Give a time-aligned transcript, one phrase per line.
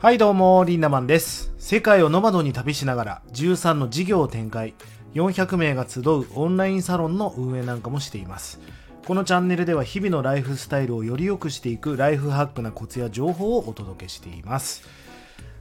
[0.00, 1.52] はいどうも、リンダマンです。
[1.58, 4.74] 世界をノマドに旅しながら13の事業を展開、
[5.14, 8.60] 400名が集うオンラインサロンの運営なんかもしています。
[9.08, 14.84] このチャンネルでは日々のライフスタイルをより良くしていくライフハックなコツや情報をお届けしています。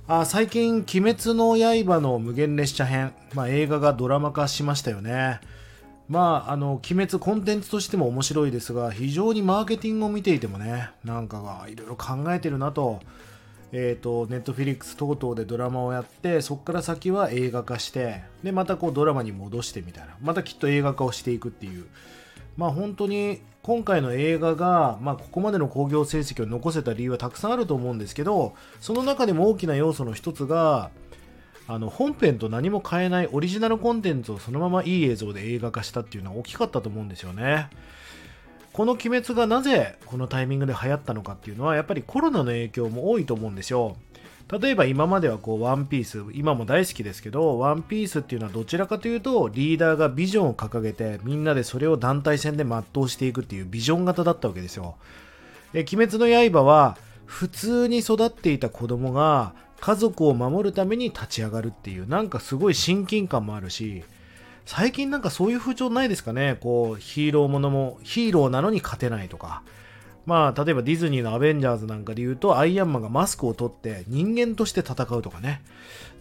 [0.08, 5.40] あ最近、鬼滅の刃の無限列車編、まあ、映画がドラマ化しましたよね。
[6.10, 13.00] まあ、あの、鬼滅コンテンツとしても面白いですが、非常にマーケティングを見ていてもね、なんかがいろいろ考えてるなと、
[13.72, 21.86] えーと、ネットフィリックス等々でドラマをやってそこから先は映画化してでまたこうドラマに戻してみたいなまたきっと映画化をしていくっていう
[22.56, 30.90] まあ本当に今回の映画が、まあ、ここまでの興行成績を残せた理由はたくさんあると思うんですけどその中でも大きな要素の一つが
[31.68, 37.70] あの本編と何も変えないオリジナルコンテンツをそのままいい映像で映画化したっていうのは大きかったと思うんですよね。
[38.78, 43.98] この鬼滅がなぜこのタイミングで流行ったのかっていうのはやっぱりコロナの影響も多いと思うんですよ。
[44.52, 54.98] 例えば今まではこうワンピース、今も大好きですけど、ワンピースっていうのはどちらかというとリーダーがビジョンを掲げてみんなでそれを団体戦で全うしていくっていうビジョン型だったわけですよ。
[55.74, 64.04] え鬼滅の刃は普通に育っていた子供が家族を守るために立ち上がるっていうなんかすごい親近感もあるし、
[64.68, 66.58] 最近なんかそういう風潮ないですかね。
[66.60, 69.64] こうヒーローものもヒーローなのに勝てないとか。
[70.26, 75.62] まあ例えばディズニーのアベンジャーズなんかで言うとアイアンマンがマスクを取って人間として戦うとかね。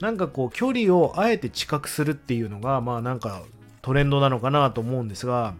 [0.00, 3.42] なんかこう距離をあえて近くするっていうのがまあなんか
[3.82, 5.54] トレンドなのかなと思うんですが。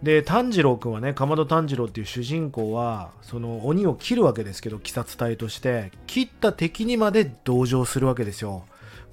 [0.00, 5.90] で炭治郎くんはねかまど炭治郎っていう主人公はその鬼を切るわけですけど鬼殺隊として。
[6.06, 8.64] 切った敵にまで同情するわけですよ。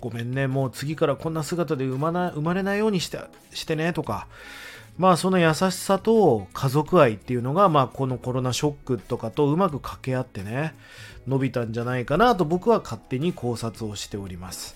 [0.03, 3.21] ごめんね、もう次からこんな姿で生まな生まれないようにして
[3.53, 4.27] してねとか、
[4.97, 10.75] まあその優しさと家族愛っていうのが、まあこのコロナショックとかとうまく掛け合ってね、
[11.25, 14.75] 伸びたんじゃないかなと僕は勝手に考察をしております。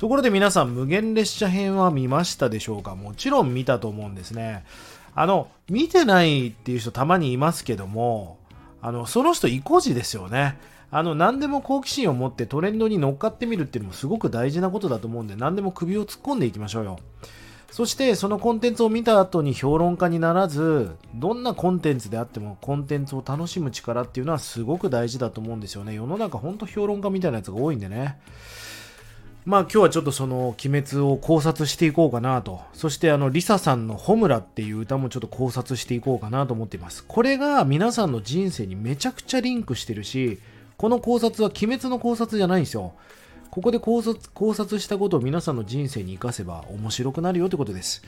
[0.00, 2.96] ところで皆さん、無限列車編は見ましたでしょうか？
[2.96, 4.64] もちろん見たと思うんですね。
[5.14, 8.36] あの、見てないっていう人たまにいますけども、
[8.82, 10.58] あの、その人意固地ですよね。
[10.90, 16.98] あの何でも好奇心を持ってトレンドに乗っかってみるっていうのもすごく大事なことだと思うんで何でも首を突っ込んでいきましょうよ
[17.70, 28.18] そしてそのコンテンツを見た後に評論家にならずどんなコンテンツであってもコンテンツを楽しむ力っていうのはすごく大事だと思うんですよね世の中ほんと評論家みたいなやつが多いんでね
[29.46, 32.62] まあ今日はちょっとその鬼滅を考察していこうかなと。
[32.72, 37.04] そしてあのリサさんのホムラっていう歌もちょっと考察していこうかなと思っています。
[37.06, 40.40] これが皆さんの人生にめちゃくちゃリンクしてるし、
[40.76, 42.92] この考察は鬼滅の考察じゃないんですよ。
[43.50, 48.02] ここで考察考察したことを皆さんの人生に活かせば面白くなるよってことです。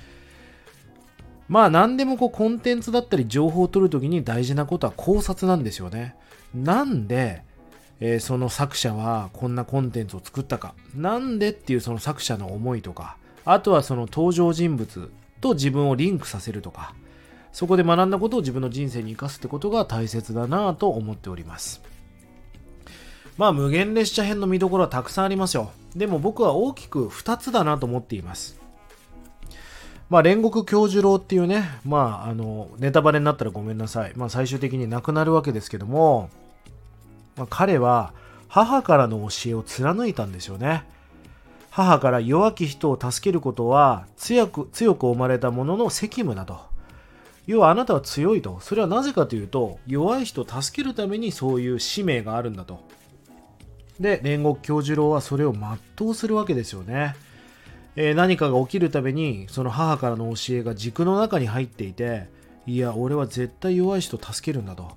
[1.49, 6.15] まあ何でもこうコンテンツだったり情報を取るときに大事なことは考察なんですよね。
[6.55, 7.43] なんで、
[8.01, 10.75] えー、その作者はこんなコンテンツを作ったか。
[10.95, 16.95] なんでっていうその作者の思いとか、あとはその登場人物と自分をリンクさせるとか、
[17.53, 21.81] そこで学んだことを自分の人生に生かすってことが大切だなぁと思っております。
[23.39, 25.71] まあ無限列車編の見どころはたくさんありますよ。
[25.95, 28.61] でも僕は大きく2つだなと思っています。
[30.11, 34.13] まあ煉獄教授郎っていうね、まああの、ネタバレになったらごめんなさい。
[34.17, 36.31] まあ最終的に亡くなるわけですけども、
[37.37, 38.13] まあ、彼は
[38.49, 40.83] 母からの教えを貫いたんですよね。
[41.71, 46.59] 母から弱き人を助けることは強く強く生まれた者の責務だと。
[47.47, 48.59] 要はあなたは強いと。
[48.61, 52.81] それはなぜかというと、弱い人を助けるためにそういう使命があるんだと。
[54.01, 57.17] で、煉獄教授郎はそれを全うするわけですよね。
[57.97, 62.29] えー、何かが起きるために、その母からの教えが軸の中に入っていて、
[62.67, 64.93] いや、俺は絶対弱い人助けるんだと。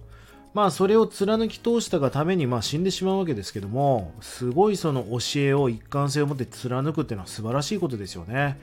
[0.54, 8.60] まあ、それを貫き通したがために、まあ、死んでしまうわけですけども、すごいその教えを一貫性を持って貫くっていうのは素晴らしいことですよね。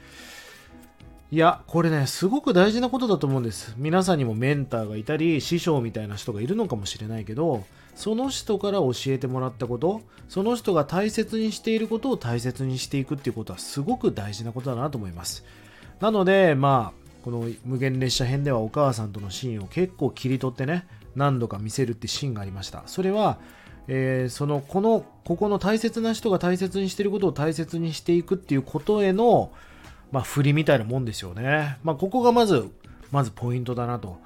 [1.31, 3.75] いや、これね、すごく大事なことだと思うんです。
[3.77, 10.01] 皆さんにもメンターがいたり、師匠みたいな人がいるのかもしれないけど、その人から教えてもらったこと、
[10.31, 15.45] その人が大切にしていることを大切にしていくっていうことはすごく大事なことだなと思います。
[16.01, 22.85] なので、まあ、この無限列車編ではお母さんとのシーンを結構切り取ってね、何度か見せるってシーンがありました。
[22.87, 23.39] それは、
[23.87, 29.53] えー、その、この、ここの大切な人が大切にしていることを大切にしていくっていうことへの、
[30.11, 31.79] まあ、振りみたいなもんですよね。
[31.83, 32.71] まあ、ここがまず、
[33.11, 34.19] まずポイントだなと。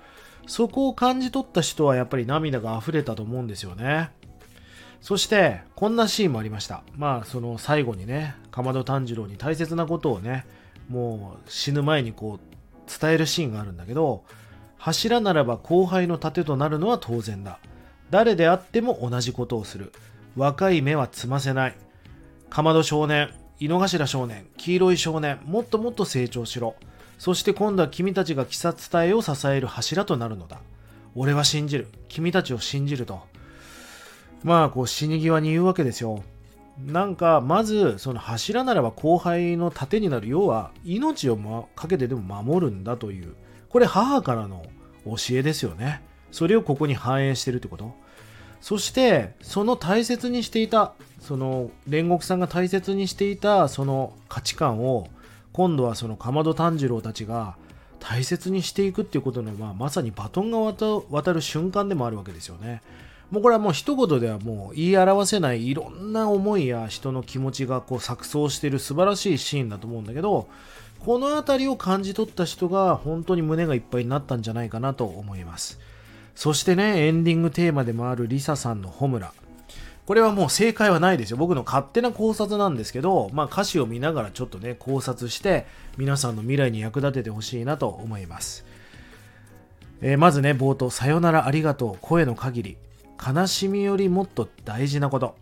[0.46, 4.10] そこを感じ取った人はやっぱり涙が溢れたと思うんですよね。
[5.00, 6.82] そして、こんなシーンもありました。
[6.96, 10.46] まあ、その最後にね、かまど炭治郎に大切なことをね、
[10.88, 14.24] もう死ぬ前にこう、伝えるシーンがあるんだけど、
[14.78, 17.58] 柱ならば後輩の盾となるのは当然だ。
[18.10, 19.92] 誰であっても同じことをする。
[20.36, 21.76] 若い目はつませない
[22.52, 23.30] かまど少年
[23.62, 26.74] 井の頭少年黄色い少年もっともっと成長しろ。
[27.16, 30.60] そして今度は君たちが鬼殺隊を支える柱となるのだ。
[31.14, 31.86] 俺は信じる。
[32.08, 33.20] 君たちを信じると。
[34.42, 36.24] まあこう死に際に言うわけですよ。
[36.84, 40.26] なんかまずその柱ならば後輩の盾になる。
[40.26, 43.36] 要は命を、ま、かけてでも守るんだという。
[43.68, 44.66] これ母からの
[45.04, 46.02] 教えですよね。
[46.32, 47.94] それをここに反映してるってこと。
[48.62, 55.08] そしてその大切にしていたその煉獄さんが大切にしていたその価値観を
[55.52, 57.56] 今度はそのかまど炭治郎たちが
[57.98, 62.82] 大切にしていくっていうことの、まあ、まさにバトンが渡る瞬間でもあるわけですよね。
[63.30, 70.48] もうこれはもう一言ではもう言い表せないいろんな思いや人の気持ちがこう錯綜している素晴らしいシーンだと思うんだけど
[71.00, 75.80] この辺りを感じ取った人が本当に胸がいっぱいになったんじゃないかなと思います
[76.34, 79.32] そしてねエンディングテーマでもあるリサさんのホムラ。
[80.04, 81.36] これはもう正解はないですよ。
[81.36, 88.64] 僕の勝手な考察なんですけど、まあ、歌詞を見ながらちょっとね考察して皆さんの未来に役立ててほしいなと思います、
[90.00, 92.76] えー、まずね冒頭「さよならありがとう声の限り」
[93.24, 95.36] 悲しみよりもっと大事なこと。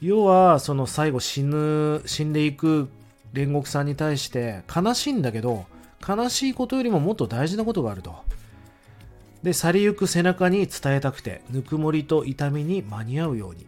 [0.00, 2.88] 要はその最後死ぬ死んでいく
[3.34, 5.66] 煉獄さんに対して悲しいんだけど
[6.06, 8.14] 悲しいことよりももっと大事なことがあると。
[9.42, 13.66] で去りゆく背中に伝えたくてぬくもりと痛みに間に合うように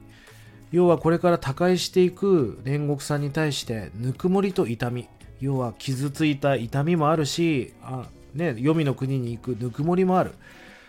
[0.72, 5.08] 要はこれから他界していく煉獄さんに対してぬくもりと痛み
[5.40, 10.32] 要は傷ついた痛みもあるしあ、ね、黄泉の国に行くぬくもりもある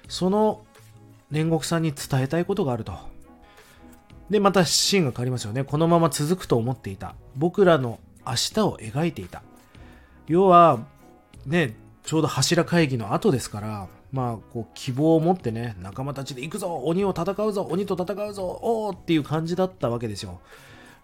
[0.07, 0.65] その
[1.31, 2.93] 煉獄さんに伝えたいことがあると。
[4.29, 5.63] で、またシーンが変わりますよね。
[5.63, 7.15] このまま続くと思っていた。
[7.35, 9.41] 僕らの明日を描いていた。
[10.27, 10.85] 要は、
[11.45, 20.41] ね、ちょうど柱会議の後ですから、まあ、こう、希望を持ってね、仲間たちで行くぞ鬼を戦うぞ鬼と戦うぞおーっていう感じだったわけですよ。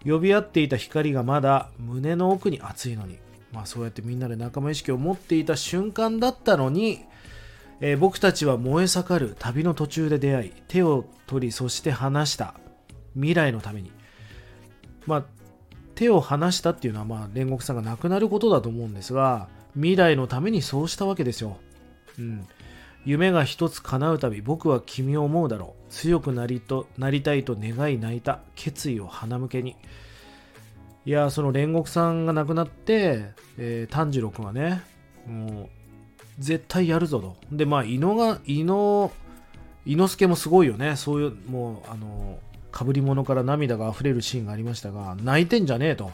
[0.04, 3.18] 呼び合っていた光がまだ胸の奥に熱いのに、
[3.52, 7.04] まあそうやってみんなで仲間意識を持っていた瞬間だったのに、
[7.80, 12.54] えー、僕たちは燃え盛る旅の途中で出会い手を取りそして離した
[13.14, 13.90] 未来のために。
[15.06, 15.24] まあ
[15.94, 21.56] 手を離したっていうのはまあ煉獄さんが亡くなることだと思うんですが未来のためにそうしたわけですよ、
[22.20, 22.46] うん、
[23.08, 29.76] 夢が一つ叶うたび僕は君を思うだろう強くなりとなりたいと願い泣いた決意を鼻向けに
[31.06, 34.82] いやその煉獄さんが亡くなって、えー、炭治郎君はね
[35.26, 35.78] もう
[36.38, 37.36] 絶対やるぞと。
[37.50, 39.10] で、まあ、伊野が、伊野、
[39.84, 40.96] 伊之助もすごいよね。
[40.96, 42.38] そういう、もう、あの、
[42.70, 46.12] かぶり物から涙が溢れるシーンがありましたが、泣いてんじゃねえと。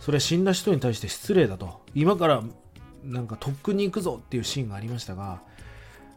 [0.00, 1.80] それ死んだ人に対して失礼だと。
[1.94, 2.42] 今から、
[3.04, 5.40] なんか、とっくに行くぞっていうシーンがありましたが、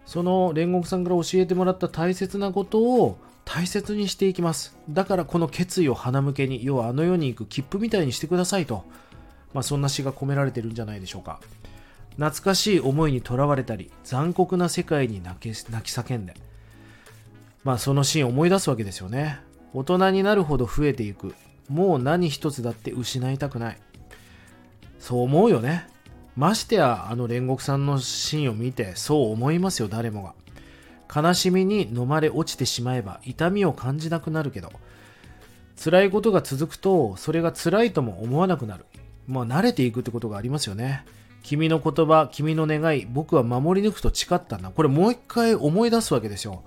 [0.07, 4.75] その煉獄さんから教えてもらった大切なことを大切にしていきます。
[4.89, 8.83] だからこの決意を鼻向けに、要はあの世に行く切符みたいにしてくださいと。
[9.53, 11.39] まあそんな詩が込められてるんじゃないでしょうか。
[12.17, 16.33] 懐かしい思いにとらわれたり残酷な世界に泣き泣き叫んで
[17.63, 19.39] まあそのシーンを思い出すわけですよね
[19.73, 21.35] 大人になるほど増えていく
[21.69, 23.77] もう何一つだって失いたくない
[24.99, 25.87] そう思うよね
[26.37, 34.71] ましてやあの煉獄さんのシーンを見てそう思いますよ誰もが悲しみに飲まれ落ちてしまえば痛みを感じなくなるけど
[35.83, 38.85] 辛いことが続くとそれが辛いとも思わなくなる
[39.27, 41.03] まあ慣れていくってことがありますよね
[41.47, 44.69] 君の言葉、君の願い、僕は守り抜くと誓ったんだ。
[44.69, 46.63] これもう一回思い出すわけですよ。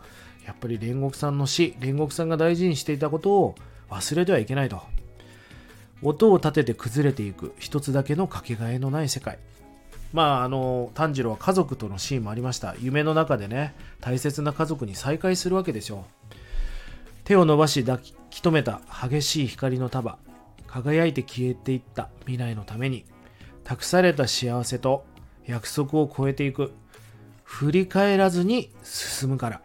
[0.47, 3.55] やっぱり煉獄さんの死、煉獄さんが大事にしていたことを
[3.91, 4.81] 忘れてはいけないと。
[6.03, 9.39] 音を立てて崩れていく一つだけのかけがえのない世界。
[10.13, 12.75] まあ、あの、炭治郎は家族とのシーンもありました。
[12.81, 16.05] 夢の中でね、大切な家族に再会するわけですよ。
[17.25, 20.19] 手を伸ばし抱き留めた激しい光の束。
[20.71, 23.05] 輝いて消えていった未来のために
[23.65, 25.05] 託された幸せと
[25.45, 26.73] 約束を超えていく
[27.43, 29.61] 振り返らずに進むから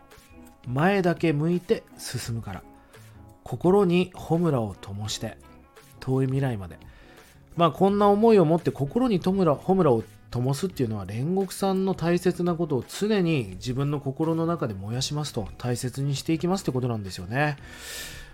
[0.67, 2.63] 前だけ向いて進むから
[3.43, 5.37] 心に穂村を灯して
[5.99, 6.79] 遠い未来まで
[7.55, 9.33] まあこんな思いを持って心に穂
[9.75, 10.03] 村を
[10.41, 17.57] 灯すっていうのは煉獄さんの大切なことを常に自分の心の中で燃やしますと大切にしていきますってことなんですよね。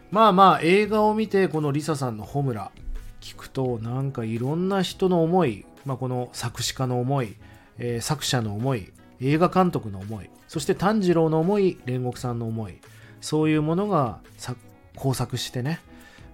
[0.09, 2.71] まあまあ映画を見てこのリサさんの穂村
[3.21, 7.35] 聞くとなんかいろんな人の思い、まあ、この作詞家の思い、
[7.77, 8.91] えー、作者の思い
[9.21, 12.79] 映画監督の思いそして炭治郎の思い煉獄さんの思い
[13.21, 14.19] そういうものが
[14.95, 15.79] 交錯してね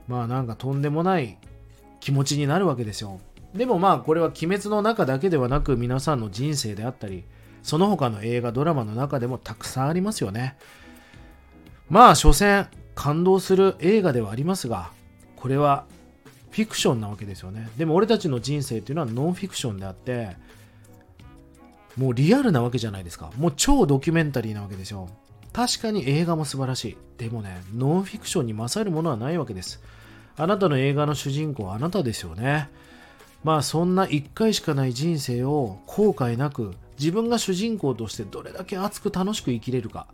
[0.08, 1.38] まあなんかとんでもない
[2.00, 3.20] 気持ちになるわけですよ。
[3.58, 7.24] でもまあこれは鬼滅の中だけではなく皆さんの人生であったり
[7.64, 10.56] その他の映画ドラマの中でもたくさんありますよね。
[11.90, 14.92] まあ所詮感動する映画ではありますが
[15.36, 15.86] これは
[16.52, 17.70] フィクションなわけですよね。
[17.78, 20.38] でも俺たちの人生っていうのはノンフィクションであって
[21.98, 23.32] もうリアルなわけじゃないですか。
[23.38, 25.10] もう超ドキュメンタリーなわけですよ。
[25.52, 26.98] 確かに映画も素晴らしい。
[27.18, 29.82] でもねノンフィクションに勝るものはないわけです。
[30.38, 32.70] あなたの映画の主人公はあなたですよね。
[33.44, 40.08] まあそんな1回しかない人生を後悔なく自分が主人公としてどれだけ熱く楽しく生きれるか。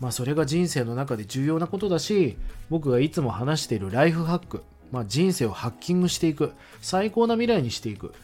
[0.00, 2.36] まあそれが人生の中で重要なことだし
[2.70, 8.14] 僕がいつも話しているライフハックまあ、人生をハッキングしていく最高な未来にしていく。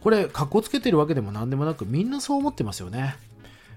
[0.00, 3.14] これかっこつけてるわけでも何でもなくみんなそう思ってますよね。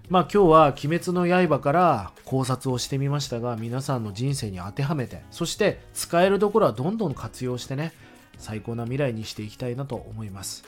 [0.10, 7.92] まあ今日は「鬼滅の刃」から考察をしてみましたが皆さんの人生に当てはめてそして使えるところはどんどん活用してね
[8.38, 10.64] 最高な未来にしていきたいなと思います。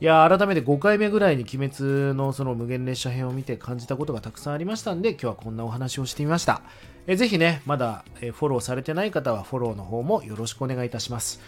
[0.00, 6.62] いや改めて5回目ぐらいに鬼滅のその無限列車編を見て感じたことがたくさんありましたんで今日はこんなお話をしてみました。
[7.08, 11.40] えぜひねまだフォローされてない方はフォローの方もよろしくお願いいたします。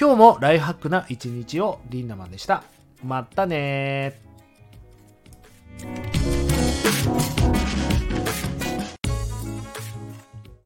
[0.00, 2.64] 今日もライフハックな一日をリンダマンでした。
[3.04, 4.18] またね